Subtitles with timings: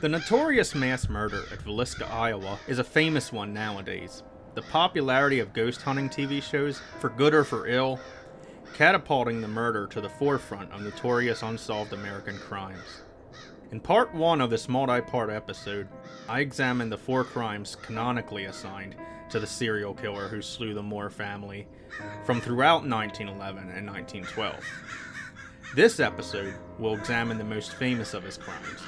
[0.00, 4.22] The notorious mass murder at Villisca, Iowa is a famous one nowadays.
[4.54, 7.98] The popularity of ghost hunting TV shows, for good or for ill,
[8.74, 13.02] catapulting the murder to the forefront of notorious unsolved American crimes.
[13.72, 15.88] In part one of this multi part episode,
[16.28, 18.94] I examined the four crimes canonically assigned
[19.30, 21.66] to the serial killer who slew the Moore family
[22.24, 24.64] from throughout 1911 and 1912.
[25.74, 28.80] This episode will examine the most famous of his crimes,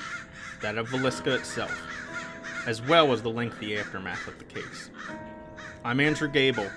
[0.61, 1.75] that of Villisca itself,
[2.67, 4.91] as well as the lengthy aftermath of the case.
[5.85, 6.71] I'm Andrew Gable,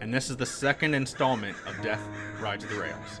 [0.00, 2.02] and this is the second installment of Death
[2.40, 3.20] Rides the Rails.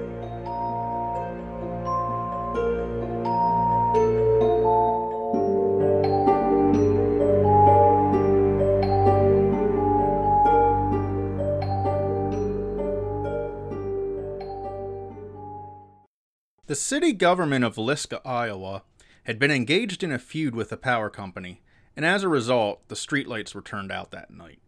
[16.71, 18.83] The city government of Villisca, Iowa,
[19.25, 21.61] had been engaged in a feud with the power company,
[21.97, 24.61] and as a result, the streetlights were turned out that night.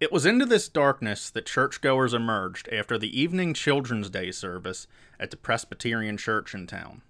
[0.00, 4.88] It was into this darkness that churchgoers emerged after the evening Children's Day service
[5.20, 7.02] at the Presbyterian church in town.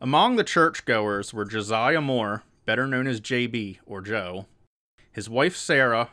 [0.00, 4.46] Among the churchgoers were Josiah Moore, better known as JB or Joe,
[5.12, 6.08] his wife Sarah,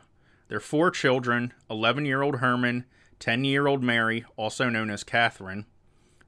[0.49, 2.83] their four children 11 year old Herman,
[3.19, 5.65] 10 year old Mary, also known as Catherine,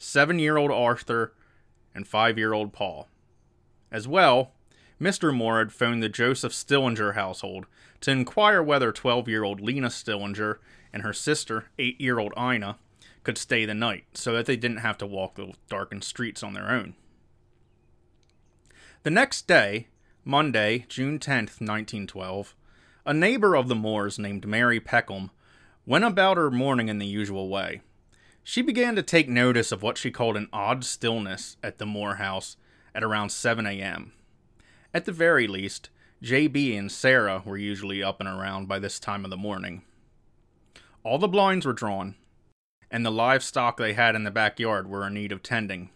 [0.02, 1.34] seven year old Arthur,
[1.94, 3.08] and five year old Paul.
[3.92, 4.52] As well,
[5.00, 5.36] Mr.
[5.36, 7.66] Moore had phoned the Joseph Stillinger household
[8.02, 10.60] to inquire whether 12 year old Lena Stillinger
[10.94, 12.78] and her sister, 8 year old Ina,
[13.24, 16.54] could stay the night so that they didn't have to walk the darkened streets on
[16.54, 16.96] their own.
[19.04, 19.88] The next day,
[20.24, 22.56] Monday, June 10th, 1912,
[23.06, 25.32] a neighbor of the Moores named Mary Peckham
[25.86, 27.82] went about her morning in the usual way.
[28.44, 32.16] She began to take notice of what she called an odd stillness at the Moore
[32.16, 32.58] house
[32.94, 34.14] at around 7 a.m.
[34.94, 35.90] At the very least,
[36.24, 39.84] JB and Sarah were usually up and around by this time of the morning.
[41.04, 42.16] All the blinds were drawn,
[42.90, 45.90] and the livestock they had in the backyard were in need of tending.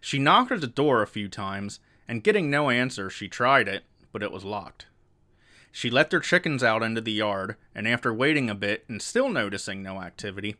[0.00, 3.84] She knocked at the door a few times, and getting no answer, she tried it,
[4.12, 4.86] but it was locked.
[5.72, 9.28] She let their chickens out into the yard, and after waiting a bit and still
[9.28, 10.56] noticing no activity,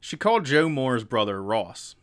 [0.00, 1.94] she called Joe Moore's brother Ross.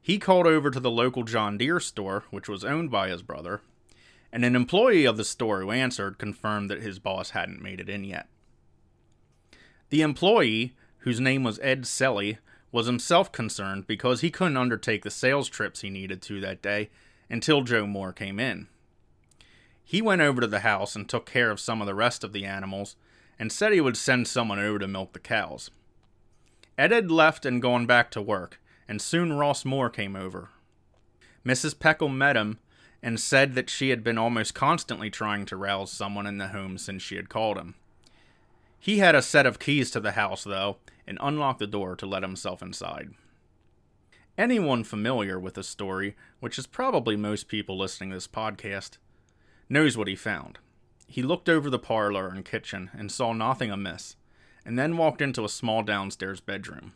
[0.00, 3.60] He called over to the local John Deere store, which was owned by his brother,
[4.32, 7.88] and an employee of the store who answered confirmed that his boss hadn't made it
[7.88, 8.28] in yet.
[9.90, 12.38] The employee, whose name was Ed Selly,
[12.72, 16.90] was himself concerned because he couldn't undertake the sales trips he needed to that day
[17.30, 18.68] until Joe Moore came in.
[19.84, 22.32] He went over to the house and took care of some of the rest of
[22.32, 22.96] the animals
[23.38, 25.70] and said he would send someone over to milk the cows.
[26.78, 30.50] Ed had left and gone back to work, and soon Ross Moore came over.
[31.44, 31.78] Mrs.
[31.78, 32.58] Peckham met him
[33.02, 36.76] and said that she had been almost constantly trying to rouse someone in the home
[36.76, 37.74] since she had called him.
[38.78, 40.76] He had a set of keys to the house, though,
[41.06, 43.10] and unlocked the door to let himself inside.
[44.36, 48.98] Anyone familiar with the story, which is probably most people listening to this podcast,
[49.68, 50.58] knows what he found.
[51.06, 54.16] He looked over the parlor and kitchen and saw nothing amiss
[54.66, 56.92] and then walked into a small downstairs bedroom.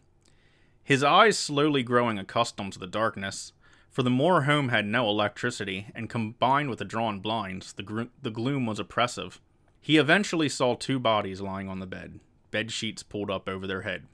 [0.82, 3.52] His eyes slowly growing accustomed to the darkness,
[3.90, 8.30] for the Moore home had no electricity, and combined with the drawn blinds, the, the
[8.30, 9.40] gloom was oppressive.
[9.80, 12.18] He eventually saw two bodies lying on the bed,
[12.50, 14.06] bed sheets pulled up over their head.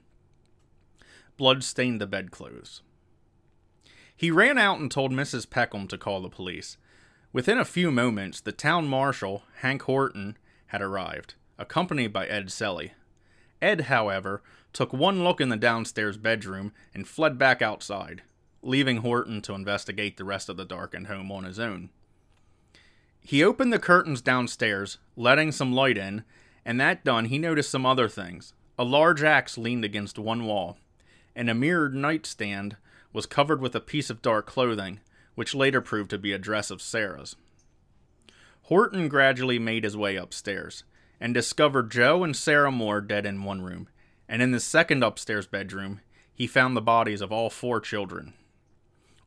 [1.35, 2.81] Blood stained the bedclothes.
[4.15, 5.49] He ran out and told Mrs.
[5.49, 6.77] Peckham to call the police.
[7.33, 10.37] Within a few moments, the town marshal, Hank Horton,
[10.67, 12.91] had arrived, accompanied by Ed Selly.
[13.61, 14.41] Ed, however,
[14.73, 18.21] took one look in the downstairs bedroom and fled back outside,
[18.61, 21.89] leaving Horton to investigate the rest of the darkened home on his own.
[23.19, 26.23] He opened the curtains downstairs, letting some light in,
[26.63, 28.53] and that done, he noticed some other things.
[28.79, 30.77] A large axe leaned against one wall,
[31.35, 32.77] and a mirrored nightstand
[33.11, 34.99] was covered with a piece of dark clothing,
[35.35, 37.35] which later proved to be a dress of Sarah's.
[38.63, 40.83] Horton gradually made his way upstairs
[41.19, 43.87] and discovered Joe and Sarah Moore dead in one room,
[44.27, 46.01] and in the second upstairs bedroom,
[46.33, 48.33] he found the bodies of all four children.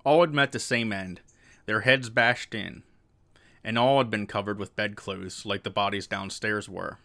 [0.05, 1.21] All had met the same end,
[1.67, 2.83] their heads bashed in,
[3.65, 6.99] and all had been covered with bedclothes like the bodies downstairs were.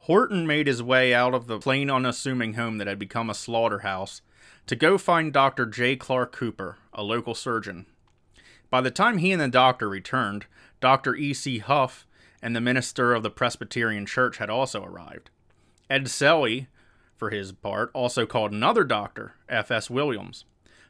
[0.00, 4.22] Horton made his way out of the plain, unassuming home that had become a slaughterhouse
[4.66, 5.66] to go find Dr.
[5.66, 5.96] J.
[5.96, 7.86] Clark Cooper, a local surgeon.
[8.70, 10.46] By the time he and the doctor returned,
[10.80, 11.14] Dr.
[11.14, 11.58] E.C.
[11.58, 12.06] Huff
[12.42, 15.30] and the minister of the Presbyterian Church had also arrived.
[15.90, 16.66] Ed Selly,
[17.16, 19.90] for his part, also called another doctor, F.S.
[19.90, 20.44] Williams.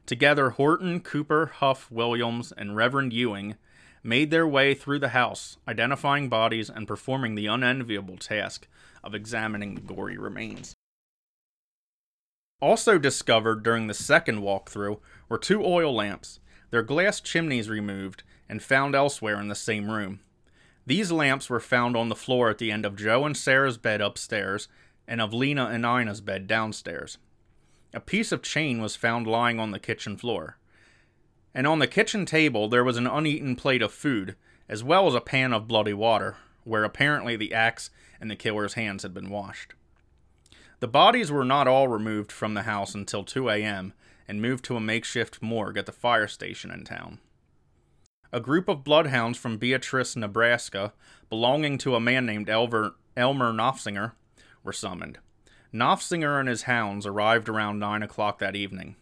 [0.07, 3.57] Together, Horton, Cooper, Huff, Williams, and Reverend Ewing
[4.03, 8.67] made their way through the house, identifying bodies and performing the unenviable task
[9.05, 10.75] of examining the gory remains.
[12.61, 14.99] Also discovered during the second walkthrough
[15.29, 16.41] were two oil lamps,
[16.71, 20.21] their glass chimneys removed, and found elsewhere in the same room.
[20.89, 24.01] These lamps were found on the floor at the end of Joe and Sarah's bed
[24.01, 24.69] upstairs
[25.07, 27.19] and of Lena and Ina's bed downstairs.
[27.93, 30.57] A piece of chain was found lying on the kitchen floor.
[31.55, 34.35] And on the kitchen table there was an uneaten plate of food,
[34.67, 38.73] as well as a pan of bloody water, where apparently the axe and the killer's
[38.73, 39.75] hands had been washed.
[40.81, 43.93] The bodies were not all removed from the house until 2 a.m.
[44.27, 47.19] and moved to a makeshift morgue at the fire station in town.
[48.31, 50.93] A group of bloodhounds from Beatrice, Nebraska,
[51.31, 54.13] belonging to a man named Elver, Elmer Nofsinger,
[54.63, 55.19] were summoned.
[55.73, 58.97] Nofsinger and his hounds arrived around 9 o'clock that evening.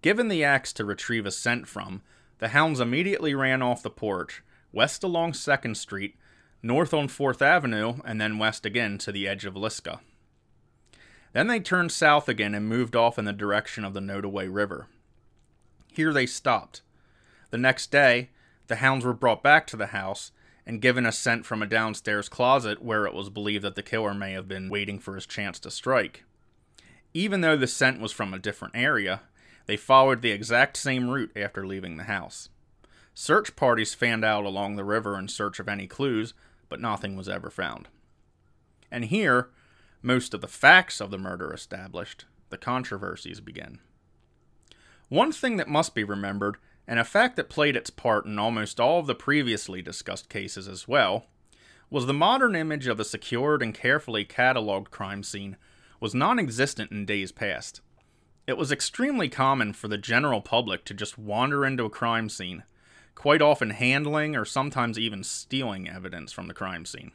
[0.00, 2.02] Given the axe to retrieve a scent from,
[2.38, 6.16] the hounds immediately ran off the porch, west along 2nd Street,
[6.62, 10.00] north on 4th Avenue, and then west again to the edge of Liska.
[11.32, 14.86] Then they turned south again and moved off in the direction of the Nodaway River.
[15.92, 16.82] Here they stopped.
[17.50, 18.30] The next day,
[18.68, 20.32] the hounds were brought back to the house
[20.66, 24.12] and given a scent from a downstairs closet where it was believed that the killer
[24.12, 26.24] may have been waiting for his chance to strike.
[27.14, 29.22] Even though the scent was from a different area,
[29.66, 32.48] they followed the exact same route after leaving the house.
[33.14, 36.34] Search parties fanned out along the river in search of any clues,
[36.68, 37.88] but nothing was ever found.
[38.90, 39.48] And here,
[40.02, 43.78] most of the facts of the murder established, the controversies begin.
[45.08, 46.56] One thing that must be remembered,
[46.88, 50.68] and a fact that played its part in almost all of the previously discussed cases
[50.68, 51.26] as well,
[51.90, 55.56] was the modern image of a secured and carefully catalogued crime scene
[56.00, 57.80] was non existent in days past.
[58.46, 62.62] It was extremely common for the general public to just wander into a crime scene,
[63.14, 67.12] quite often handling or sometimes even stealing evidence from the crime scene.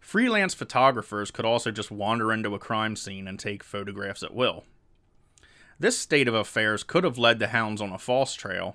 [0.00, 4.64] Freelance photographers could also just wander into a crime scene and take photographs at will.
[5.84, 8.74] This state of affairs could have led the hounds on a false trail,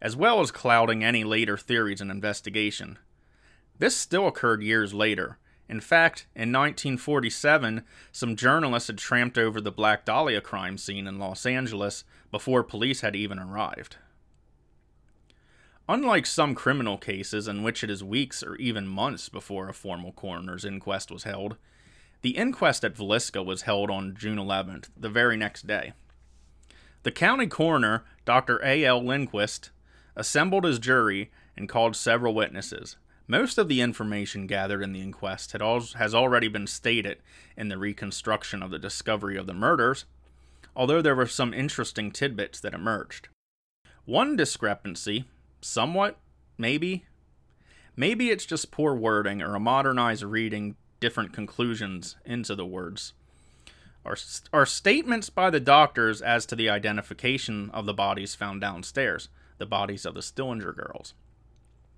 [0.00, 2.98] as well as clouding any later theories and investigation.
[3.78, 5.38] This still occurred years later.
[5.68, 11.20] In fact, in 1947, some journalists had tramped over the Black Dahlia crime scene in
[11.20, 12.02] Los Angeles
[12.32, 13.98] before police had even arrived.
[15.88, 20.10] Unlike some criminal cases in which it is weeks or even months before a formal
[20.10, 21.56] coroner's inquest was held,
[22.22, 25.92] the inquest at Villisca was held on June 11th, the very next day.
[27.02, 28.60] The county coroner, Dr.
[28.64, 28.84] A.
[28.84, 29.02] L.
[29.02, 29.70] Lindquist,
[30.14, 32.96] assembled his jury and called several witnesses.
[33.26, 37.18] Most of the information gathered in the inquest al- has already been stated
[37.56, 40.04] in the reconstruction of the discovery of the murders,
[40.76, 43.28] although there were some interesting tidbits that emerged.
[44.04, 45.24] One discrepancy
[45.60, 46.18] somewhat,
[46.58, 47.04] maybe.
[47.96, 53.12] Maybe it's just poor wording or a modernized reading different conclusions into the words.
[54.04, 54.16] Are,
[54.52, 59.28] are statements by the doctors as to the identification of the bodies found downstairs,
[59.58, 61.14] the bodies of the Stillinger girls.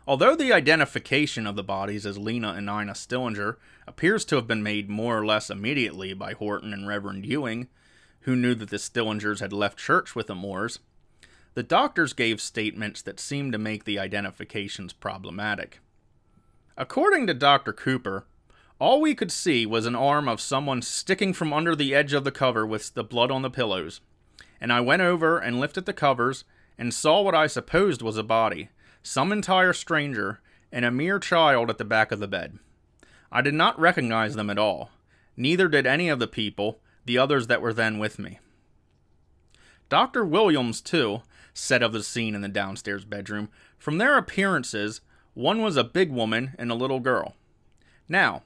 [0.06, 3.56] Although the identification of the bodies as Lena and Ina Stillinger
[3.87, 7.68] appears to have been made more or less immediately by Horton and Reverend Ewing,
[8.20, 10.78] who knew that the Stillingers had left church with the Moores,
[11.54, 15.78] the doctors gave statements that seemed to make the identifications problematic.
[16.76, 17.73] According to Dr.
[17.73, 18.26] Cooper,
[18.81, 22.25] all we could see was an arm of someone sticking from under the edge of
[22.25, 24.00] the cover with the blood on the pillows,
[24.61, 26.45] and I went over and lifted the covers
[26.76, 28.69] and saw what I supposed was a body,
[29.02, 30.40] some entire stranger,
[30.73, 32.59] and a mere child at the back of the bed.
[33.31, 34.90] I did not recognize them at all,
[35.37, 38.40] neither did any of the people, the others that were then with me.
[39.88, 40.25] Dr.
[40.25, 43.49] Williams, too, said of the scene in the downstairs bedroom.
[43.78, 45.00] From their appearances,
[45.35, 47.37] one was a big woman and a little girl.
[48.09, 48.43] Now,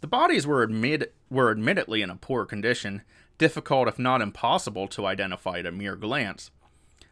[0.00, 3.02] the bodies were, admit- were admittedly in a poor condition,
[3.36, 6.50] difficult if not impossible to identify at a mere glance.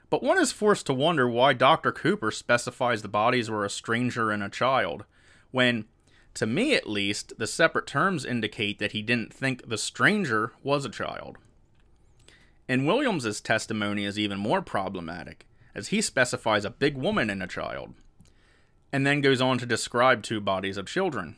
[0.08, 1.90] But one is forced to wonder why Dr.
[1.90, 5.04] Cooper specifies the bodies were a stranger and a child,
[5.50, 5.86] when,
[6.34, 10.84] to me at least, the separate terms indicate that he didn't think the stranger was
[10.84, 11.38] a child.
[12.68, 17.48] And Williams's testimony is even more problematic, as he specifies a big woman and a
[17.48, 17.94] child,
[18.92, 21.36] and then goes on to describe two bodies of children.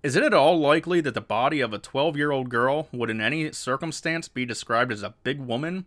[0.00, 3.10] Is it at all likely that the body of a 12 year old girl would
[3.10, 5.86] in any circumstance be described as a big woman?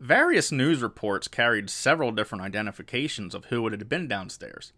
[0.00, 4.72] Various news reports carried several different identifications of who it had been downstairs.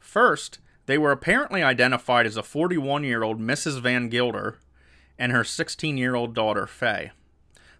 [0.00, 3.80] First, they were apparently identified as a 41 year old Mrs.
[3.80, 4.58] Van Gilder
[5.18, 7.12] and her 16 year old daughter, Faye.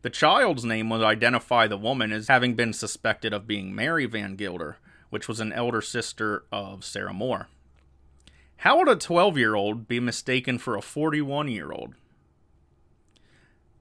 [0.02, 4.36] The child's name would identify the woman as having been suspected of being Mary Van
[4.36, 4.76] Gilder,
[5.08, 7.48] which was an elder sister of Sarah Moore.
[8.62, 11.94] How would a 12 year old be mistaken for a 41 year old?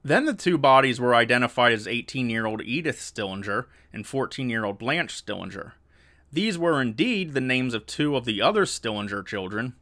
[0.02, 4.64] Then the two bodies were identified as 18 year old Edith Stillinger and 14 year
[4.64, 5.74] old Blanche Stillinger.
[6.32, 9.74] These were indeed the names of two of the other Stillinger children,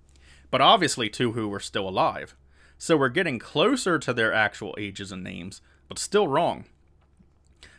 [0.51, 2.37] but obviously two who were still alive.
[2.77, 6.67] So we're getting closer to their actual ages and names, but still wrong.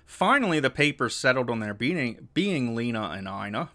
[0.07, 3.69] Finally, the papers settled on their being, being Lena and Ina,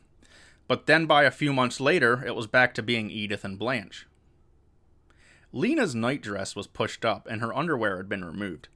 [0.68, 4.06] but then by a few months later, it was back to being Edith and Blanche.
[5.52, 8.68] Lena's nightdress was pushed up and her underwear had been removed.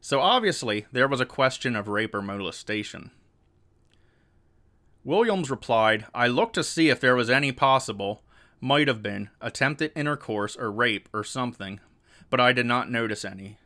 [0.00, 3.10] So obviously, there was a question of rape or molestation.
[5.04, 8.22] Williams replied, I looked to see if there was any possible,
[8.60, 11.80] might have been, attempted intercourse or rape or something,
[12.30, 13.58] but I did not notice any.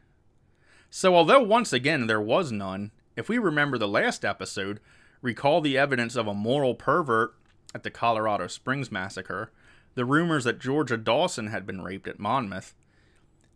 [0.88, 4.80] So, although once again there was none, if we remember the last episode,
[5.20, 7.34] recall the evidence of a moral pervert
[7.74, 9.50] at the Colorado Springs massacre,
[9.94, 12.74] the rumors that Georgia Dawson had been raped at Monmouth,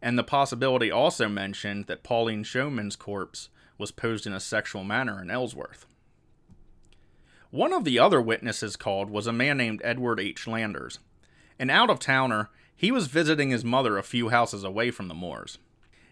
[0.03, 5.21] and the possibility also mentioned that Pauline Showman's corpse was posed in a sexual manner
[5.21, 5.87] in Ellsworth.
[7.51, 10.47] One of the other witnesses called was a man named Edward H.
[10.47, 11.01] Landers.
[11.59, 15.15] An out of towner, he was visiting his mother a few houses away from the
[15.15, 15.59] Moores.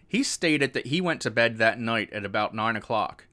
[0.07, 3.25] He stated that he went to bed that night at about 9 o'clock,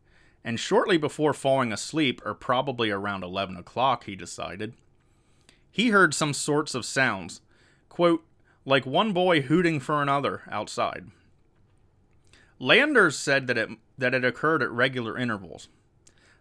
[0.46, 4.74] and shortly before falling asleep, or probably around 11 o'clock, he decided,
[5.72, 7.40] he heard some sorts of sounds,
[7.88, 8.24] quote,
[8.64, 11.08] like one boy hooting for another outside.
[12.60, 15.68] Landers said that it, that it occurred at regular intervals.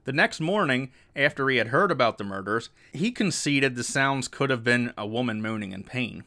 [0.04, 4.52] The next morning, after he had heard about the murders, he conceded the sounds could
[4.52, 6.26] have been a woman moaning in pain.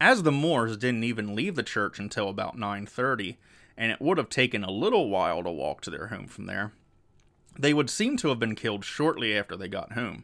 [0.00, 3.36] As the Moores didn't even leave the church until about 9:30,
[3.80, 6.72] and it would have taken a little while to walk to their home from there,
[7.58, 10.22] they would seem to have been killed shortly after they got home.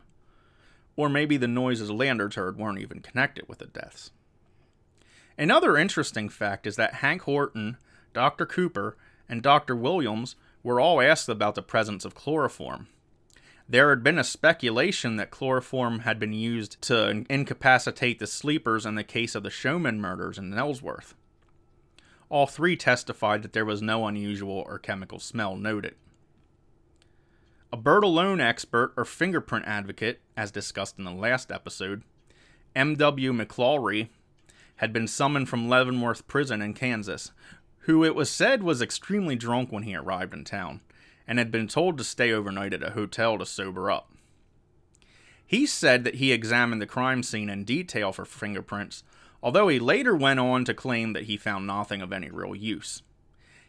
[0.94, 4.10] Or maybe the noises Landers heard weren't even connected with the deaths.
[5.38, 7.78] Another interesting fact is that Hank Horton,
[8.12, 8.44] Dr.
[8.44, 9.74] Cooper, and Dr.
[9.74, 12.88] Williams were all asked about the presence of chloroform.
[13.66, 18.96] There had been a speculation that chloroform had been used to incapacitate the sleepers in
[18.96, 21.14] the case of the Showman murders in Ellsworth.
[22.28, 25.94] All three testified that there was no unusual or chemical smell noted.
[27.72, 32.02] A Bertillon expert or fingerprint advocate, as discussed in the last episode,
[32.74, 33.32] M.W.
[33.32, 34.08] McClaughry,
[34.76, 37.32] had been summoned from Leavenworth Prison in Kansas,
[37.80, 40.80] who it was said was extremely drunk when he arrived in town
[41.26, 44.12] and had been told to stay overnight at a hotel to sober up.
[45.46, 49.04] He said that he examined the crime scene in detail for fingerprints,
[49.42, 53.02] although he later went on to claim that he found nothing of any real use.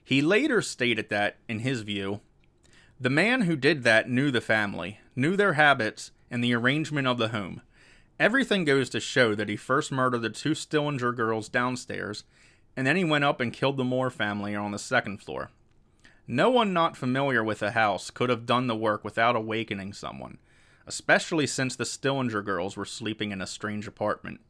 [0.03, 2.21] He later stated that, in his view,
[2.99, 7.17] the man who did that knew the family, knew their habits, and the arrangement of
[7.17, 7.61] the home.
[8.19, 12.23] Everything goes to show that he first murdered the two Stillinger girls downstairs,
[12.75, 15.51] and then he went up and killed the Moore family on the second floor.
[16.25, 20.39] No one not familiar with the house could have done the work without awakening someone,
[20.85, 24.41] especially since the Stillinger girls were sleeping in a strange apartment.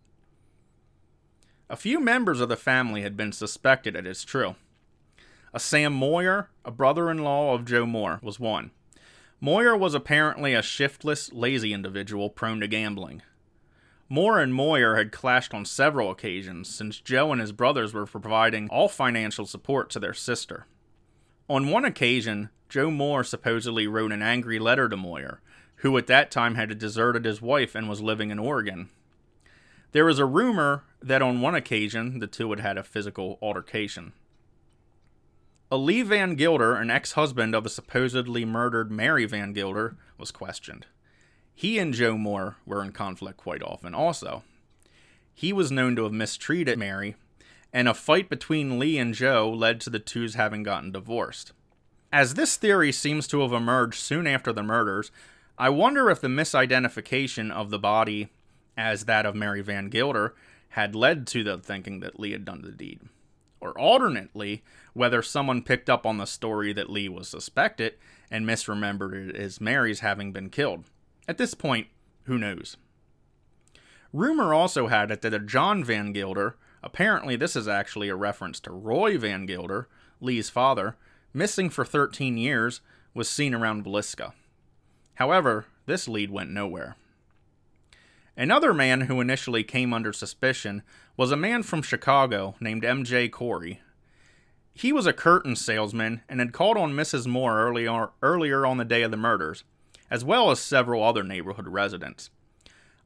[1.69, 4.55] A few members of the family had been suspected, it is true.
[5.53, 8.71] A Sam Moyer, a brother in law of Joe Moore, was one.
[9.41, 13.21] Moyer was apparently a shiftless, lazy individual prone to gambling.
[14.07, 18.69] Moore and Moyer had clashed on several occasions since Joe and his brothers were providing
[18.69, 20.67] all financial support to their sister.
[21.49, 25.41] On one occasion, Joe Moore supposedly wrote an angry letter to Moyer,
[25.77, 28.89] who at that time had deserted his wife and was living in Oregon.
[29.91, 34.13] There was a rumor that on one occasion the two had had a physical altercation.
[35.71, 40.31] A Lee Van Gilder, an ex husband of the supposedly murdered Mary Van Gilder, was
[40.31, 40.85] questioned.
[41.53, 44.43] He and Joe Moore were in conflict quite often, also.
[45.33, 47.15] He was known to have mistreated Mary
[47.73, 51.51] and a fight between Lee and Joe led to the two's having gotten divorced.
[52.11, 55.11] As this theory seems to have emerged soon after the murders,
[55.57, 58.29] I wonder if the misidentification of the body
[58.77, 60.35] as that of Mary Van Gilder
[60.69, 63.01] had led to the thinking that Lee had done the deed.
[63.59, 67.95] Or alternately, whether someone picked up on the story that Lee was suspected
[68.29, 70.85] and misremembered it as Mary's having been killed.
[71.27, 71.87] At this point,
[72.25, 72.77] who knows?
[74.13, 78.59] Rumor also had it that a John Van Gilder, apparently this is actually a reference
[78.61, 79.87] to Roy Van Gilder,
[80.21, 80.95] Lee's father,
[81.33, 82.81] missing for 13 years,
[83.13, 84.33] was seen around Villisca.
[85.15, 86.95] However, this lead went nowhere.
[88.39, 90.83] Another man who initially came under suspicion
[91.17, 93.29] was a man from Chicago named M.J.
[93.29, 93.81] Corey.
[94.75, 97.25] He was a curtain salesman and had called on Mrs.
[97.25, 99.63] Moore earlier, earlier on the day of the murders,
[100.11, 102.29] as well as several other neighborhood residents.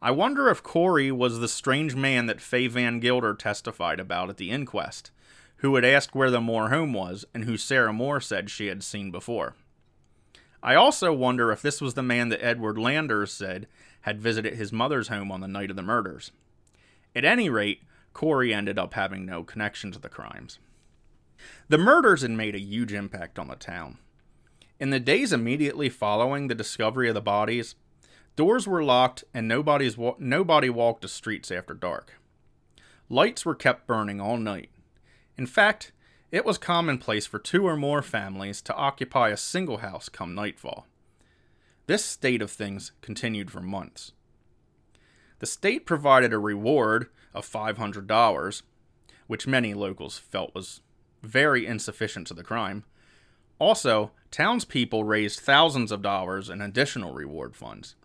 [0.01, 4.35] I wonder if Corey was the strange man that Fay Van Gilder testified about at
[4.35, 5.11] the inquest,
[5.57, 8.83] who had asked where the Moore home was and who Sarah Moore said she had
[8.83, 9.55] seen before.
[10.61, 13.67] I also wonder if this was the man that Edward Landers said
[14.01, 16.31] had visited his mother's home on the night of the murders.
[17.15, 20.59] At any rate, Corey ended up having no connection to the crimes.
[21.69, 23.97] The murders had made a huge impact on the town.
[24.79, 27.75] In the days immediately following the discovery of the bodies,
[28.35, 32.13] doors were locked and nobody's wa- nobody walked the streets after dark.
[33.09, 34.69] Lights were kept burning all night.
[35.37, 35.91] In fact,
[36.31, 40.87] it was commonplace for two or more families to occupy a single house come nightfall.
[41.87, 44.13] This state of things continued for months.
[45.39, 48.61] The state provided a reward of $500,
[49.27, 50.81] which many locals felt was
[51.23, 52.83] very insufficient to the crime.
[53.59, 57.95] Also, townspeople raised thousands of dollars in additional reward funds.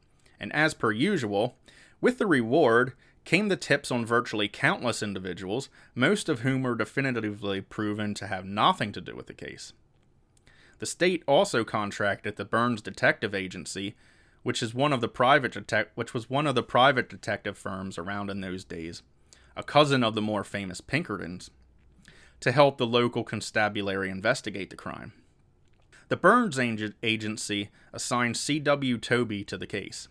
[0.41, 1.57] And as per usual,
[2.01, 2.93] with the reward
[3.25, 8.45] came the tips on virtually countless individuals, most of whom were definitively proven to have
[8.45, 9.73] nothing to do with the case.
[10.79, 13.97] The state also contracted the Burns Detective Agency,
[14.43, 17.99] which is one of the private detec- which was one of the private detective firms
[17.99, 19.03] around in those days,
[19.57, 21.51] a cousin of the more famous Pinkertons,
[22.41, 25.13] to help the local constabulary investigate the crime.
[26.09, 26.59] The Burns
[27.03, 28.99] Agency assigned C.W.
[28.99, 30.09] Toby to the case.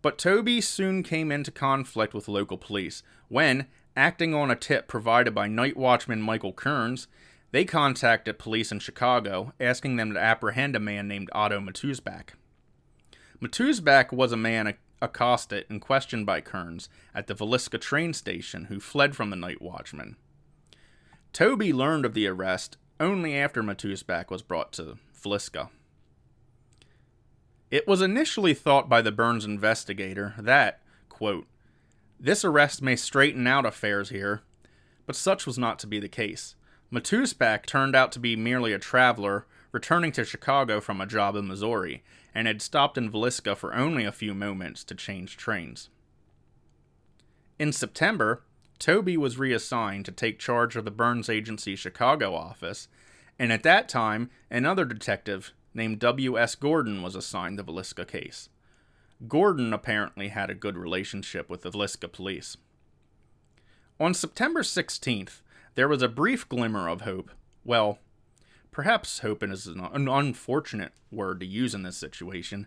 [0.00, 5.34] But Toby soon came into conflict with local police when, acting on a tip provided
[5.34, 7.08] by night watchman Michael Kearns,
[7.52, 12.30] they contacted police in Chicago, asking them to apprehend a man named Otto Matusbach.
[13.40, 18.80] Matusbach was a man accosted and questioned by Kearns at the Villisca train station who
[18.80, 20.16] fled from the night watchman.
[21.32, 25.68] Toby learned of the arrest only after Matusbach was brought to Villisca.
[27.70, 31.46] It was initially thought by the Burns investigator that, quote,
[32.20, 34.42] this arrest may straighten out affairs here,
[35.06, 36.54] but such was not to be the case.
[36.92, 41.48] Matusbach turned out to be merely a traveler returning to Chicago from a job in
[41.48, 42.02] Missouri
[42.34, 45.88] and had stopped in Villisca for only a few moments to change trains.
[47.58, 48.42] In September,
[48.78, 52.88] Toby was reassigned to take charge of the Burns Agency Chicago office,
[53.38, 56.54] and at that time, another detective named W.S.
[56.56, 58.48] Gordon was assigned the Villisca case.
[59.28, 62.56] Gordon apparently had a good relationship with the Villisca police.
[64.00, 65.42] On September 16th,
[65.74, 67.30] there was a brief glimmer of hope.
[67.64, 67.98] Well,
[68.70, 72.66] perhaps hope is an unfortunate word to use in this situation,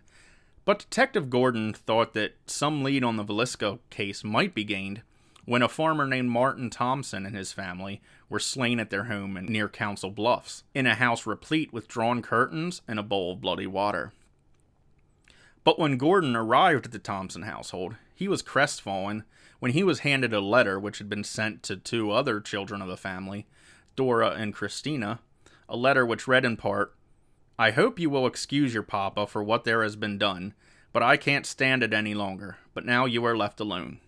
[0.64, 5.02] but Detective Gordon thought that some lead on the Villisca case might be gained
[5.44, 9.68] when a farmer named Martin Thompson and his family were slain at their home near
[9.68, 14.12] Council Bluffs, in a house replete with drawn curtains and a bowl of bloody water.
[15.62, 19.24] But when Gordon arrived at the Thompson household, he was crestfallen
[19.60, 22.88] when he was handed a letter which had been sent to two other children of
[22.88, 23.46] the family,
[23.94, 25.20] Dora and Christina,
[25.68, 26.94] a letter which read in part,
[27.58, 30.54] I hope you will excuse your papa for what there has been done,
[30.92, 34.00] but I can't stand it any longer, but now you are left alone.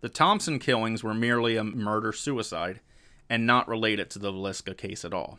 [0.00, 2.80] The Thompson killings were merely a murder suicide
[3.28, 5.38] and not related to the Villisca case at all.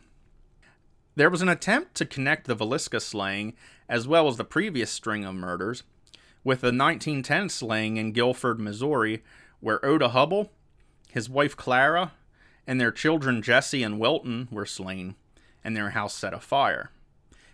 [1.16, 3.54] There was an attempt to connect the Villisca slaying,
[3.88, 5.82] as well as the previous string of murders,
[6.44, 9.22] with the 1910 slaying in Guilford, Missouri,
[9.60, 10.50] where Oda Hubbell,
[11.10, 12.12] his wife Clara,
[12.66, 15.14] and their children Jesse and Wilton were slain,
[15.64, 16.90] and their house set afire.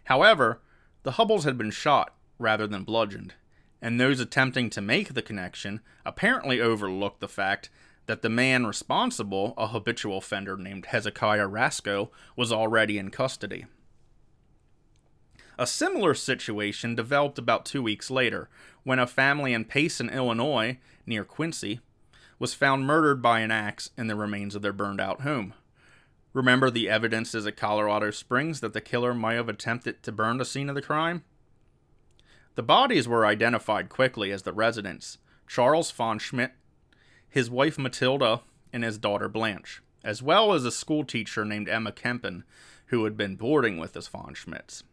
[0.05, 0.61] However,
[1.03, 3.35] the Hubbells had been shot rather than bludgeoned,
[3.81, 7.71] and those attempting to make the connection apparently overlooked the fact
[8.07, 13.67] that the man responsible, a habitual offender named Hezekiah Rasco, was already in custody.
[15.61, 18.49] A similar situation developed about two weeks later
[18.85, 21.81] when a family in Payson, Illinois, near Quincy,
[22.39, 25.55] was found murdered by an axe in the remains of their burned out home.
[26.33, 30.45] Remember the evidences at Colorado Springs that the killer might have attempted to burn the
[30.45, 31.25] scene of the crime?
[32.55, 35.19] The bodies were identified quickly as the residents
[35.49, 36.53] Charles Pfanschmidt,
[37.29, 38.43] his wife Matilda,
[38.73, 42.45] and his daughter Blanche, as well as a schoolteacher named Emma Kaempen,
[42.87, 44.85] who had been boarding with the Pfanschmidts.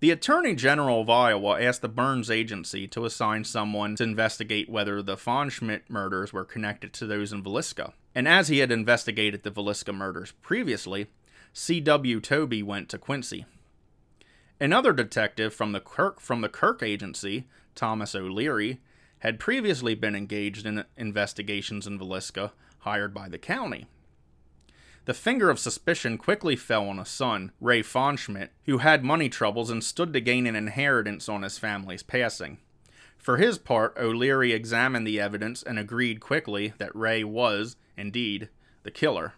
[0.00, 5.02] The Attorney General of Iowa asked the Burns Agency to assign someone to investigate whether
[5.02, 7.92] the Pfanschmidt murders were connected to those in Villisca.
[8.14, 11.08] And as he had investigated the Villisca murders previously,
[11.52, 12.20] C.W.
[12.22, 13.44] Toby went to Quincy.
[14.58, 18.80] Another detective from the Kirk from the Kirk Agency, Thomas O'Leary,
[19.18, 23.86] had previously been engaged in investigations in Villisca hired by the county.
[25.06, 29.70] The finger of suspicion quickly fell on a son, Ray Schmidt, who had money troubles
[29.70, 32.58] and stood to gain an inheritance on his family's passing.
[33.16, 38.48] For his part, O'Leary examined the evidence and agreed quickly that Ray was, indeed,
[38.82, 39.34] the killer.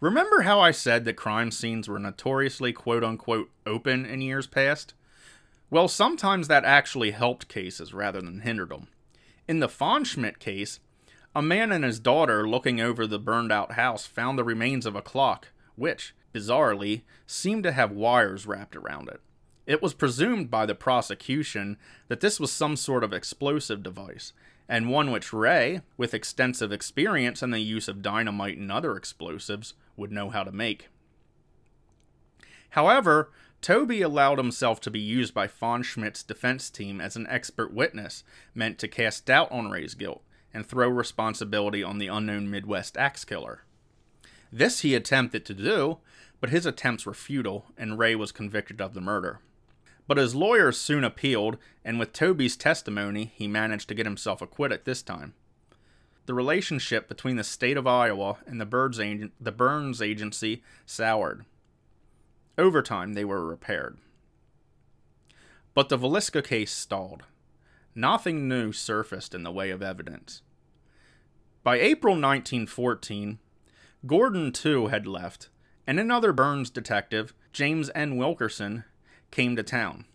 [0.00, 4.94] Remember how I said that crime scenes were notoriously quote unquote open in years past?
[5.70, 8.88] Well, sometimes that actually helped cases rather than hindered them.
[9.46, 10.80] In the Pfanschmidt case,
[11.34, 14.94] a man and his daughter looking over the burned out house found the remains of
[14.94, 19.20] a clock, which, bizarrely, seemed to have wires wrapped around it.
[19.66, 24.32] It was presumed by the prosecution that this was some sort of explosive device,
[24.68, 29.74] and one which Ray, with extensive experience in the use of dynamite and other explosives,
[29.96, 30.88] would know how to make.
[32.70, 38.24] However, Toby allowed himself to be used by Pfanschmidt's defense team as an expert witness,
[38.54, 40.22] meant to cast doubt on Ray's guilt
[40.54, 43.64] and throw responsibility on the unknown Midwest axe killer.
[44.52, 45.98] This he attempted to do,
[46.40, 49.40] but his attempts were futile, and Ray was convicted of the murder.
[50.06, 54.84] But his lawyers soon appealed, and with Toby's testimony, he managed to get himself acquitted
[54.84, 55.34] this time.
[56.26, 58.66] The relationship between the state of Iowa and the,
[59.56, 61.44] Burns Agency soured.
[62.58, 63.98] Over time, they were repaired.
[65.74, 67.24] But the Villisca case stalled.
[67.94, 70.42] Nothing new surfaced in the way of evidence.
[71.62, 73.38] By April 1914,
[74.06, 75.50] Gordon too had left,
[75.86, 78.16] and another Burns detective, James N.
[78.16, 78.84] Wilkerson,
[79.30, 80.06] came to town.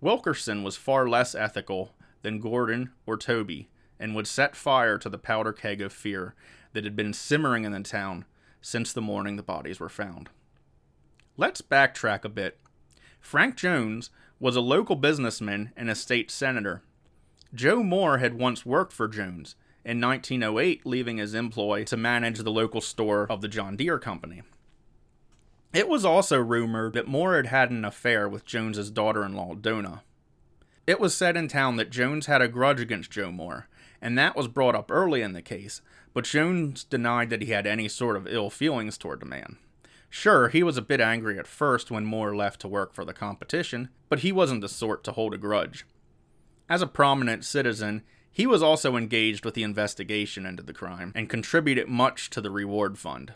[0.00, 5.18] Wilkerson was far less ethical than Gordon or Toby and would set fire to the
[5.18, 6.34] powder keg of fear
[6.72, 8.24] that had been simmering in the town
[8.60, 10.30] since the morning the bodies were found.
[11.36, 12.60] Let's backtrack a bit.
[13.20, 16.82] Frank Jones was a local businessman and a state senator
[17.54, 22.50] Joe Moore had once worked for Jones, in 1908 leaving his employ to manage the
[22.50, 24.42] local store of the John Deere Company.
[25.72, 30.02] It was also rumored that Moore had had an affair with Jones's daughter-in-law, Dona.
[30.86, 33.68] It was said in town that Jones had a grudge against Joe Moore,
[34.00, 35.80] and that was brought up early in the case,
[36.12, 39.56] but Jones denied that he had any sort of ill feelings toward the man.
[40.10, 43.14] Sure, he was a bit angry at first when Moore left to work for the
[43.14, 45.86] competition, but he wasn't the sort to hold a grudge.
[46.68, 51.28] As a prominent citizen, he was also engaged with the investigation into the crime and
[51.28, 53.32] contributed much to the reward fund.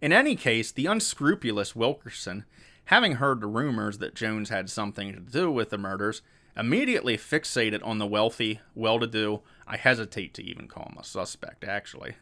[0.00, 2.44] In any case, the unscrupulous Wilkerson,
[2.86, 6.22] having heard the rumors that Jones had something to do with the murders,
[6.56, 11.04] immediately fixated on the wealthy, well to do, I hesitate to even call him a
[11.04, 12.14] suspect, actually.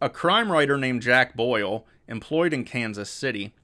[0.00, 3.54] A crime writer named Jack Boyle, employed in Kansas City,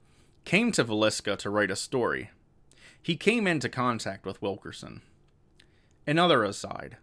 [0.45, 2.31] came to Villisca to write a story.
[3.01, 5.01] He came into contact with Wilkerson.
[6.07, 6.97] Another aside.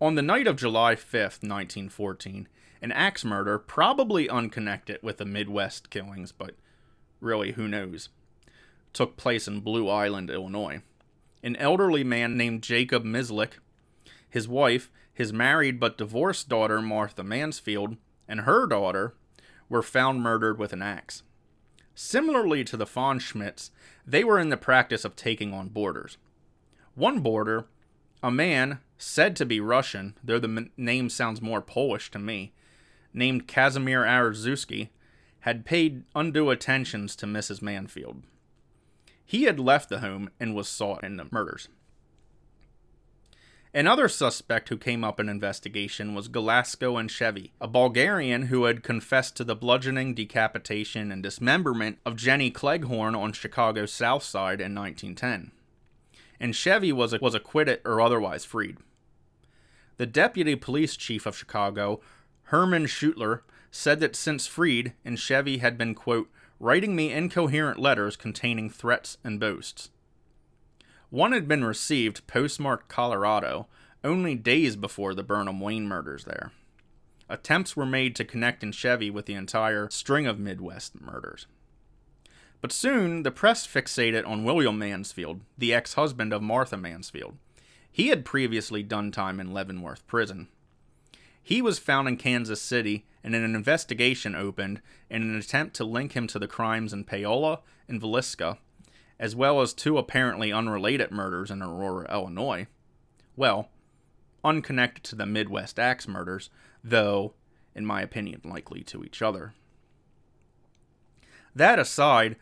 [0.00, 2.48] On the night of July 5th, 1914,
[2.82, 6.54] an axe murder, probably unconnected with the Midwest killings, but
[7.20, 8.10] really, who knows,
[8.92, 10.82] took place in Blue Island, Illinois.
[11.42, 13.52] An elderly man named Jacob Mislick,
[14.28, 17.96] his wife, his married but divorced daughter Martha Mansfield,
[18.28, 19.14] and her daughter
[19.70, 21.22] were found murdered with an axe.
[21.94, 23.70] Similarly to the Pfanschmidts,
[24.06, 26.18] they were in the practice of taking on boarders.
[26.94, 27.66] One boarder
[28.26, 32.52] a man, said to be Russian, though the name sounds more Polish to me,
[33.14, 34.88] named Casimir Arzuski,
[35.40, 37.62] had paid undue attentions to Mrs.
[37.62, 38.24] Mansfield.
[39.24, 41.68] He had left the home and was sought in the murders.
[43.72, 48.82] Another suspect who came up in investigation was Galasko and Chevy, a Bulgarian who had
[48.82, 54.74] confessed to the bludgeoning, decapitation, and dismemberment of Jenny Cleghorn on Chicago's South Side in
[54.74, 55.52] 1910
[56.40, 58.78] and Chevy was, was acquitted or otherwise freed.
[59.96, 62.00] The deputy police chief of Chicago,
[62.44, 68.16] Herman Schuettler, said that since freed, and Chevy had been, quote, writing me incoherent letters
[68.16, 69.90] containing threats and boasts.
[71.10, 73.68] One had been received, postmarked Colorado,
[74.02, 76.52] only days before the Burnham Wayne murders there.
[77.28, 81.46] Attempts were made to connect in Chevy with the entire string of Midwest murders.
[82.60, 87.36] But soon, the press fixated on William Mansfield, the ex husband of Martha Mansfield.
[87.90, 90.48] He had previously done time in Leavenworth Prison.
[91.42, 96.12] He was found in Kansas City, and an investigation opened in an attempt to link
[96.12, 98.58] him to the crimes in Paola and Villisca,
[99.18, 102.66] as well as two apparently unrelated murders in Aurora, Illinois.
[103.36, 103.68] Well,
[104.44, 106.50] unconnected to the Midwest Axe murders,
[106.82, 107.34] though,
[107.74, 109.54] in my opinion, likely to each other.
[111.56, 112.36] That aside,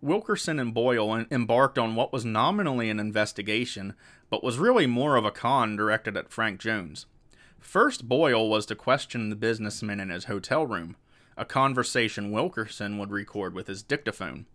[0.00, 3.94] Wilkerson and Boyle embarked on what was nominally an investigation,
[4.30, 7.06] but was really more of a con directed at Frank Jones.
[7.60, 10.96] First, Boyle was to question the businessman in his hotel room,
[11.36, 14.46] a conversation Wilkerson would record with his dictaphone.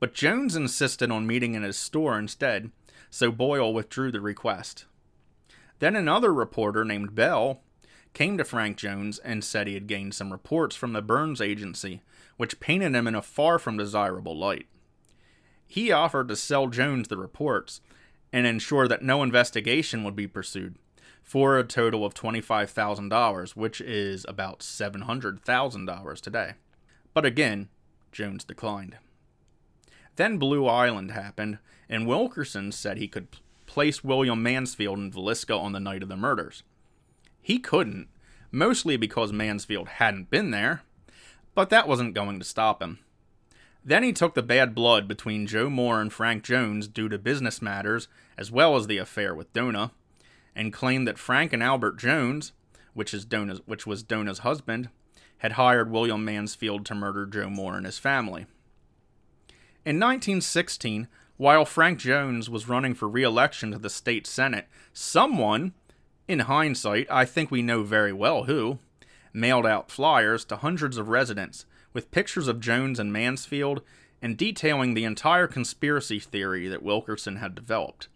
[0.00, 2.72] But Jones insisted on meeting in his store instead,
[3.10, 4.86] so Boyle withdrew the request.
[5.78, 7.60] Then another reporter named Bell
[8.12, 12.02] came to Frank Jones and said he had gained some reports from the Burns Agency,
[12.36, 14.66] which painted him in a far from desirable light.
[15.66, 17.80] He offered to sell Jones the reports
[18.32, 20.76] and ensure that no investigation would be pursued
[21.22, 26.52] for a total of $25,000, which is about $700,000 today.
[27.14, 27.68] But again,
[28.10, 28.96] Jones declined.
[30.16, 33.28] Then Blue Island happened, and Wilkerson said he could
[33.66, 36.62] place William Mansfield in Villisca on the night of the murders.
[37.40, 38.08] He couldn't,
[38.50, 40.82] mostly because Mansfield hadn't been there,
[41.54, 42.98] but that wasn't going to stop him.
[43.84, 47.60] Then he took the bad blood between Joe Moore and Frank Jones due to business
[47.60, 48.06] matters,
[48.38, 49.90] as well as the affair with Dona,
[50.54, 52.52] and claimed that Frank and Albert Jones,
[52.94, 54.88] which, is Dona's, which was Dona's husband,
[55.38, 58.46] had hired William Mansfield to murder Joe Moore and his family.
[59.84, 65.72] In 1916, while Frank Jones was running for re election to the state senate, someone,
[66.28, 68.78] in hindsight, I think we know very well who,
[69.32, 73.82] mailed out flyers to hundreds of residents with pictures of Jones and Mansfield
[74.20, 78.08] and detailing the entire conspiracy theory that Wilkerson had developed.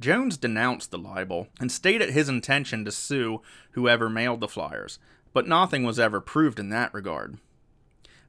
[0.00, 4.98] Jones denounced the libel and stated his intention to sue whoever mailed the flyers,
[5.32, 7.38] but nothing was ever proved in that regard.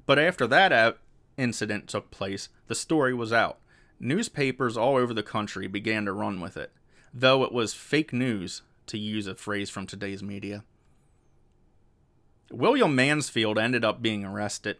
[0.05, 0.97] But after that
[1.37, 3.59] incident took place, the story was out.
[3.99, 6.71] Newspapers all over the country began to run with it,
[7.13, 10.63] though it was fake news, to use a phrase from today's media.
[12.51, 14.77] William Mansfield ended up being arrested.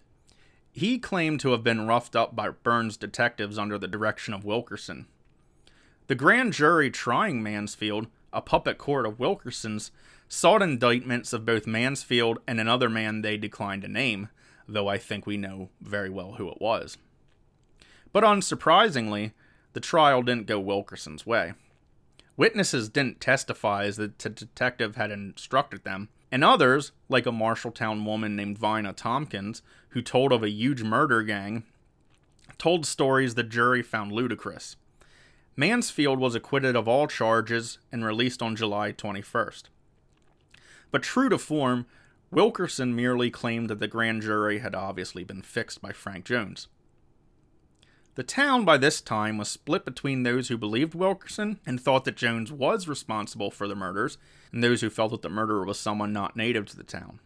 [0.72, 5.08] He claimed to have been roughed up by Burns detectives under the direction of Wilkerson.
[6.08, 9.92] The grand jury trying Mansfield, a puppet court of Wilkerson's,
[10.28, 14.30] sought indictments of both Mansfield and another man they declined to name,
[14.68, 16.98] though I think we know very well who it was.
[18.12, 19.34] But unsurprisingly,
[19.74, 21.54] the trial didn't go Wilkerson's way.
[22.38, 28.06] Witnesses didn't testify as the t- detective had instructed them, and others, like a Marshalltown
[28.06, 31.64] woman named Vina Tompkins, who told of a huge murder gang,
[32.58, 34.76] told stories the jury found ludicrous.
[35.56, 39.64] Mansfield was acquitted of all charges and released on July 21st.
[40.92, 41.86] But true to form,
[42.32, 46.68] Wilkerson merely claimed that the grand jury had obviously been fixed by Frank Jones.
[48.20, 52.18] The town by this time was split between those who believed Wilkerson and thought that
[52.18, 54.18] Jones was responsible for the murders,
[54.52, 57.22] and those who felt that the murderer was someone not native to the town.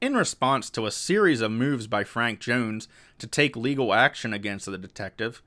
[0.00, 2.86] In response to a series of moves by Frank Jones
[3.18, 5.42] to take legal action against the detective,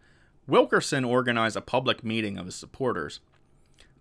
[0.48, 3.22] Wilkerson organized a public meeting of his supporters.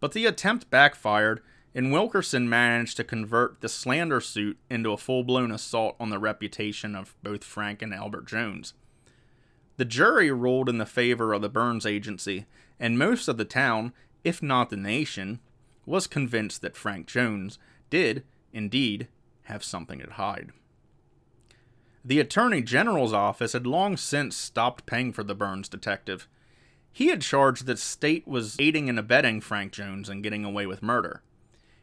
[0.01, 1.43] But the attempt backfired,
[1.77, 6.19] and Wilkerson managed to convert the slander suit into a full blown assault on the
[6.19, 8.75] reputation of both Frank and Albert Jones.
[9.77, 12.47] The jury ruled in the favor of the Burns Agency,
[12.79, 15.41] and most of the town, if not the nation,
[15.85, 17.59] was convinced that Frank Jones
[17.91, 19.09] did, indeed,
[19.45, 20.53] have something to hide.
[22.05, 26.29] The Attorney General's office had long since stopped paying for the Burns detective.
[26.93, 30.83] He had charged that state was aiding and abetting Frank Jones in getting away with
[30.83, 31.23] murder.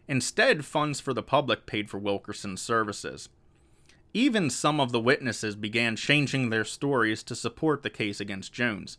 [0.07, 3.29] Instead, funds for the public paid for Wilkerson's services.
[4.13, 8.97] Even some of the witnesses began changing their stories to support the case against Jones.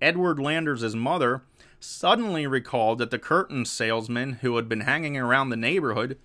[0.00, 1.42] Edward Landers' mother
[1.80, 6.18] suddenly recalled that the curtain salesman who had been hanging around the neighborhood,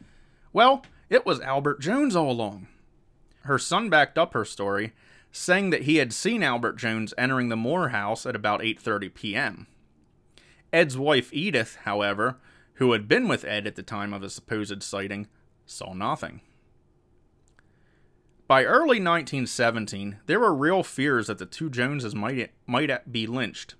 [0.53, 2.67] well, it was Albert Jones all along.
[3.41, 4.93] Her son backed up her story,
[5.31, 9.67] saying that he had seen Albert Jones entering the Moore house at about 8:30 p.m.
[10.71, 12.37] Ed's wife Edith, however,
[12.75, 15.27] who had been with Ed at the time of the supposed sighting,
[15.65, 16.41] saw nothing.
[18.49, 23.75] By early 1917, there were real fears that the two Joneses might, might be lynched.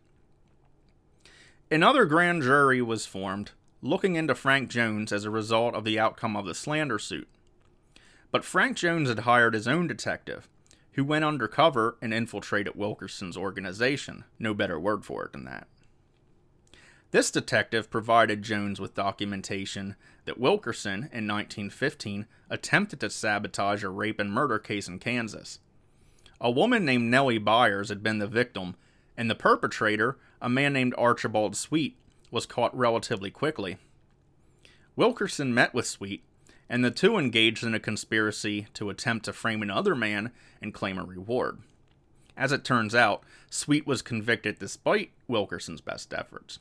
[1.71, 6.35] Another grand jury was formed, looking into Frank Jones as a result of the outcome
[6.37, 7.27] of the slander suit.
[8.29, 10.47] But Frank Jones had hired his own detective,
[10.91, 14.23] who went undercover and infiltrated Wilkerson's organization.
[14.37, 15.67] No better word for it than that.
[17.09, 19.95] This detective provided Jones with documentation
[20.29, 25.57] that Wilkerson, in 1915, attempted to sabotage a rape and murder case in Kansas.
[26.39, 28.75] A woman named Nellie Byers had been the victim,
[29.17, 31.97] and the perpetrator, a man named Archibald Sweet,
[32.29, 33.77] was caught relatively quickly.
[34.95, 36.23] Wilkerson met with Sweet,
[36.69, 40.99] and the two engaged in a conspiracy to attempt to frame another man and claim
[40.99, 41.57] a reward.
[42.37, 46.59] As it turns out, Sweet was convicted despite Wilkerson's best efforts.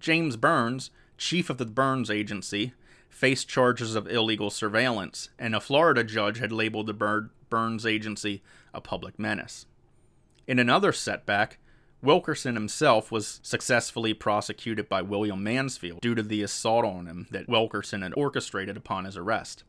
[0.00, 2.72] James Burns, chief of the Burns Agency,
[3.08, 8.80] faced charges of illegal surveillance, and a Florida judge had labeled the Burns Agency a
[8.80, 9.66] public menace.
[10.46, 11.58] In another setback,
[12.02, 17.48] Wilkerson himself was successfully prosecuted by William Mansfield due to the assault on him that
[17.48, 19.64] Wilkerson had orchestrated upon his arrest.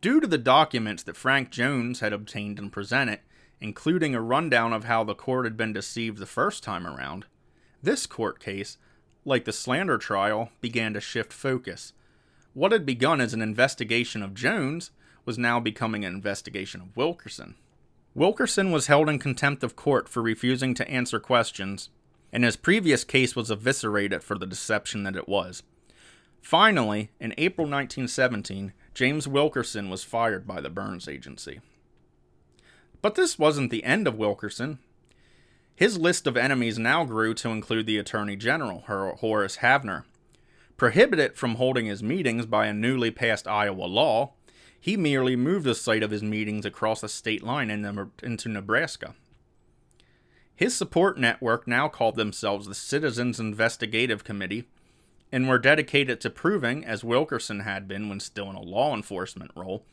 [0.00, 3.18] Due to the documents that Frank Jones had obtained and presented,
[3.60, 7.26] including a rundown of how the court had been deceived the first time around,
[7.82, 8.78] this court case,
[9.28, 11.92] like the slander trial, began to shift focus.
[12.54, 14.90] What had begun as an investigation of Jones
[15.24, 17.54] was now becoming an investigation of Wilkerson.
[18.14, 21.90] Wilkerson was held in contempt of court for refusing to answer questions,
[22.32, 25.62] and his previous case was eviscerated for the deception that it was.
[26.40, 31.60] Finally, in April 1917, James Wilkerson was fired by the Burns Agency.
[33.02, 34.78] But this wasn't the end of Wilkerson.
[35.78, 40.02] His list of enemies now grew to include the Attorney General, Horace Havner.
[40.76, 44.32] Prohibited from holding his meetings by a newly passed Iowa law,
[44.80, 49.14] he merely moved the site of his meetings across the state line into Nebraska.
[50.56, 54.64] His support network now called themselves the Citizens Investigative Committee
[55.30, 59.52] and were dedicated to proving, as Wilkerson had been when still in a law enforcement
[59.54, 59.84] role,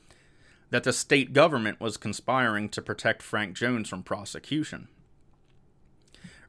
[0.72, 4.88] that the state government was conspiring to protect Frank Jones from prosecution.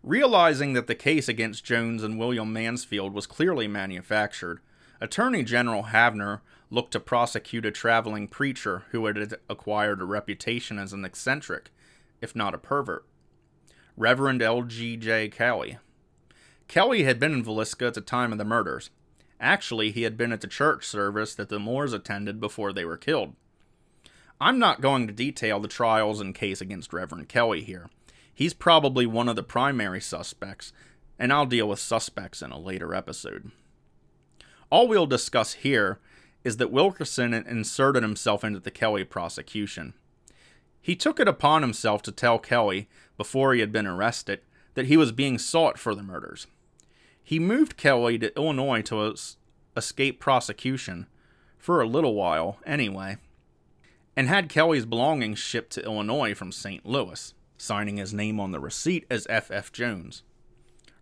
[0.07, 4.61] Realizing that the case against Jones and William Mansfield was clearly manufactured,
[5.01, 10.93] Attorney General Havner looked to prosecute a traveling preacher who had acquired a reputation as
[10.93, 11.73] an eccentric,
[12.21, 13.05] if not a pervert.
[13.97, 15.31] Reverend L.G.J.
[15.31, 15.79] Kelly.
[16.69, 18.91] Kelly had been in Villisca at the time of the murders.
[19.41, 22.97] Actually, he had been at the church service that the Moores attended before they were
[22.97, 23.35] killed.
[24.41, 27.91] I'm not going to detail the trials and case against Reverend Kelly here.
[28.37, 30.71] He's probably one of the primary suspects,
[31.19, 33.51] and I'll deal with suspects in a later episode.
[34.69, 36.01] All we'll discuss here
[36.45, 39.95] is that Wilkerson inserted himself into the Kelly prosecution.
[40.83, 44.43] He took it upon himself to tell Kelly, before he had been arrested,
[44.75, 46.47] that he was being sought for the murders.
[47.25, 49.15] He moved Kelly to Illinois to
[49.75, 51.07] escape prosecution,
[51.57, 53.17] for a little while, anyway,
[54.15, 56.85] and had Kelly's belongings shipped to Illinois from St.
[56.85, 59.73] Louis signing his name on the receipt as F.F.
[59.73, 60.23] Jones.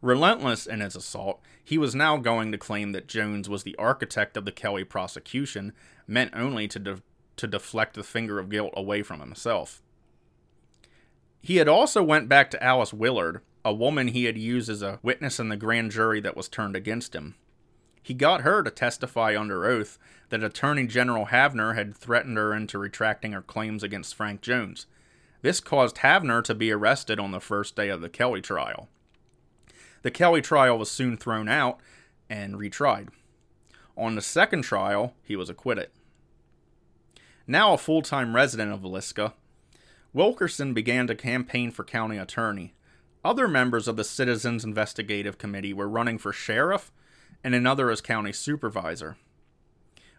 [0.00, 4.36] Relentless in his assault, he was now going to claim that Jones was the architect
[4.36, 5.72] of the Kelly prosecution,
[6.06, 7.02] meant only to, de-
[7.36, 9.82] to deflect the finger of guilt away from himself.
[11.40, 14.98] He had also went back to Alice Willard, a woman he had used as a
[15.02, 17.34] witness in the grand jury that was turned against him.
[18.02, 22.78] He got her to testify under oath that Attorney General Havner had threatened her into
[22.78, 24.86] retracting her claims against Frank Jones,
[25.44, 28.88] this caused Havner to be arrested on the first day of the Kelly trial.
[30.00, 31.80] The Kelly trial was soon thrown out
[32.30, 33.10] and retried.
[33.94, 35.90] On the second trial, he was acquitted.
[37.46, 39.34] Now a full time resident of Villisca,
[40.14, 42.72] Wilkerson began to campaign for county attorney.
[43.22, 46.90] Other members of the Citizens Investigative Committee were running for sheriff
[47.44, 49.18] and another as county supervisor.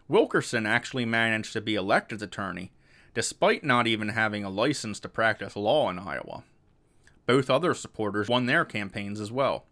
[0.06, 2.70] Wilkerson actually managed to be elected attorney,
[3.16, 6.44] despite not even having a license to practice law in Iowa.
[7.24, 9.64] Both other supporters won their campaigns as well.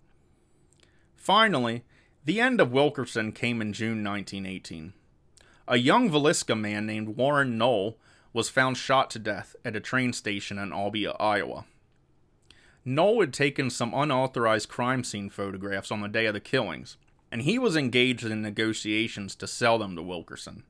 [1.15, 1.85] Finally,
[2.25, 4.95] the end of Wilkerson came in June 1918.
[5.69, 7.99] A young Villisca man named Warren Knoll
[8.33, 11.67] was found shot to death at a train station in Albia, Iowa.
[12.83, 16.97] Knoll had taken some unauthorized crime scene photographs on the day of the killings,
[17.31, 20.63] and he was engaged in negotiations to sell them to Wilkerson.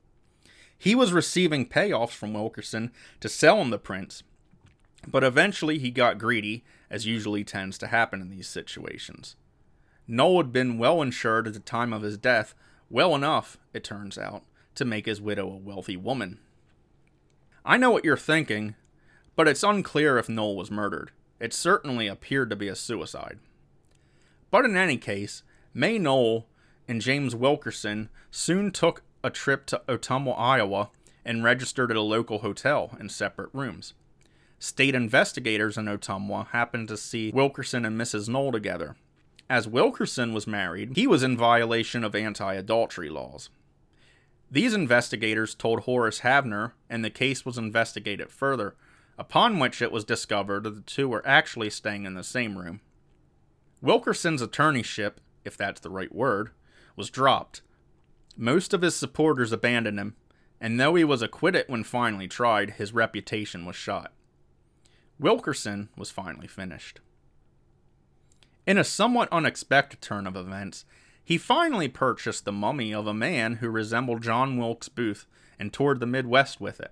[0.77, 4.23] He was receiving payoffs from Wilkerson to sell him the prints,
[5.07, 9.35] but eventually he got greedy, as usually tends to happen in these situations.
[10.07, 12.53] Knoll had been well insured at the time of his death,
[12.89, 14.43] well enough, it turns out,
[14.75, 16.39] to make his widow a wealthy woman.
[17.63, 18.75] I know what you're thinking,
[19.35, 21.11] but it's unclear if Knoll was murdered.
[21.39, 23.39] It certainly appeared to be a suicide.
[24.51, 26.47] But in any case, May Knoll
[26.87, 30.91] and James Wilkerson soon took a trip to Ottumwa, Iowa,
[31.25, 33.95] and registered at a local hotel in separate rooms.
[34.59, 38.29] State investigators in Ottumwa happened to see Wilkerson and Mrs.
[38.29, 38.95] Knoll together.
[39.49, 43.49] As Wilkerson was married, he was in violation of anti adultery laws.
[44.51, 48.75] These investigators told Horace Havner, and the case was investigated further,
[49.17, 52.79] upon which it was discovered that the two were actually staying in the same room.
[53.81, 55.13] Wilkerson's attorneyship,
[55.43, 56.51] if that's the right word,
[56.95, 57.61] was dropped.
[58.37, 60.15] Most of his supporters abandoned him,
[60.59, 64.11] and though he was acquitted when finally tried, his reputation was shot.
[65.19, 66.99] Wilkerson was finally finished.
[68.67, 70.85] In a somewhat unexpected turn of events,
[71.23, 75.25] he finally purchased the mummy of a man who resembled John Wilkes Booth
[75.57, 76.91] and toured the Midwest with it.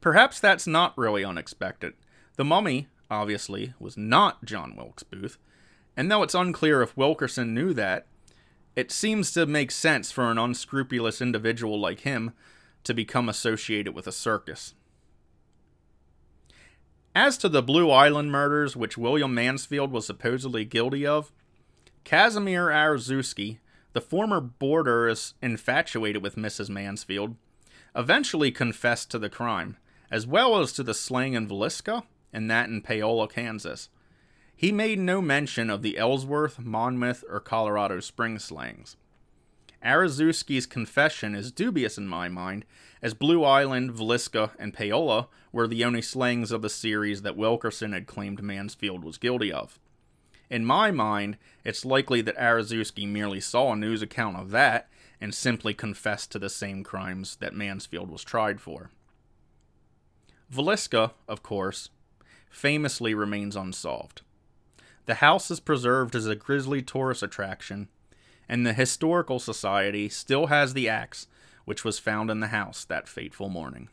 [0.00, 1.94] Perhaps that's not really unexpected.
[2.36, 5.38] The mummy, obviously, was not John Wilkes Booth,
[5.96, 8.06] and though it's unclear if Wilkerson knew that,
[8.74, 12.32] it seems to make sense for an unscrupulous individual like him
[12.84, 14.74] to become associated with a circus.
[17.14, 21.30] As to the Blue Island murders, which William Mansfield was supposedly guilty of,
[22.04, 23.58] Casimir Arzewski,
[23.92, 26.70] the former boarder is infatuated with Mrs.
[26.70, 27.36] Mansfield,
[27.94, 29.76] eventually confessed to the crime,
[30.10, 33.90] as well as to the slaying in Villisca and that in Paola, Kansas.
[34.56, 38.96] He made no mention of the Ellsworth, Monmouth, or Colorado Springs slangs.
[39.84, 42.64] Arzewski's confession is dubious in my mind,
[43.02, 47.92] as Blue Island, Villisca, and Paola were the only slangs of the series that Wilkerson
[47.92, 49.80] had claimed Mansfield was guilty of.
[50.48, 54.88] In my mind, it's likely that Arzewski merely saw a news account of that
[55.20, 58.90] and simply confessed to the same crimes that Mansfield was tried for.
[60.52, 61.88] Villisca, of course,
[62.50, 64.22] famously remains unsolved.
[65.06, 67.88] The house is preserved as a grisly tourist attraction
[68.48, 71.26] and the Historical Society still has the axe
[71.64, 73.88] which was found in the house that fateful morning.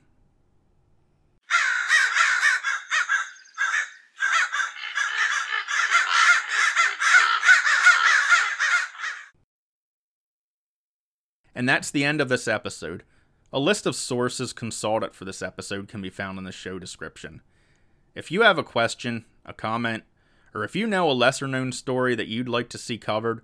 [11.55, 13.03] And that's the end of this episode.
[13.51, 17.41] A list of sources consulted for this episode can be found in the show description.
[18.15, 20.03] If you have a question, a comment,
[20.53, 23.41] or if you know a lesser known story that you'd like to see covered,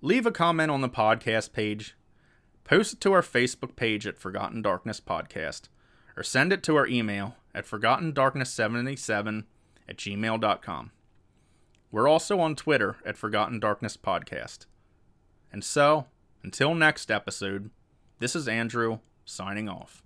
[0.00, 1.96] leave a comment on the podcast page,
[2.64, 5.68] post it to our Facebook page at Forgotten Darkness Podcast,
[6.16, 9.44] or send it to our email at forgottendarkness77
[9.88, 10.90] at gmail.com.
[11.90, 14.66] We're also on Twitter at Forgotten Darkness Podcast.
[15.50, 16.06] And so,
[16.42, 17.70] until next episode,
[18.18, 20.02] this is Andrew signing off.